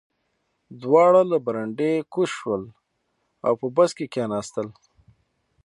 [0.81, 2.63] دواړه له برنډې کوز شول
[3.45, 4.67] او په بس کې کېناستل